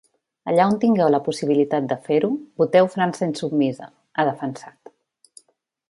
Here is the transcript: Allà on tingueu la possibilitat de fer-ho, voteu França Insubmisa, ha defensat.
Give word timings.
Allà 0.51 0.63
on 0.69 0.77
tingueu 0.83 1.11
la 1.15 1.19
possibilitat 1.27 1.91
de 1.91 1.97
fer-ho, 2.07 2.31
voteu 2.63 2.91
França 2.97 3.31
Insubmisa, 3.31 3.91
ha 4.17 4.27
defensat. 4.31 4.95